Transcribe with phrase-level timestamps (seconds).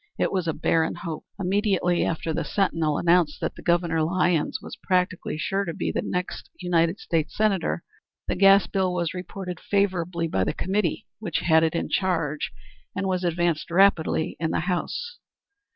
[0.17, 1.25] It was a barren hope.
[1.39, 6.49] Immediately after the Sentinel announced that Governor Lyons was practically sure to be the next
[6.59, 7.83] United States Senator,
[8.27, 12.51] the gas bill was reported favorably by the committee which had it in charge,
[12.95, 15.19] and was advanced rapidly in the House.